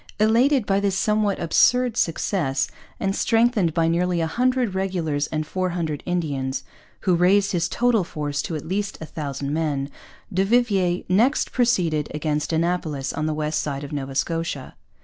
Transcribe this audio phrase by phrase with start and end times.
[0.19, 2.67] Elated by this somewhat absurd success,
[2.99, 6.63] and strengthened by nearly a hundred regulars and four hundred Indians,
[7.01, 9.91] who raised his total force to at least a thousand men,
[10.33, 14.73] du Vivier next proceeded against Annapolis on the west side of Nova Scotia.